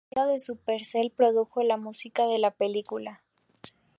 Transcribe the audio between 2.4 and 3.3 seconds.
película.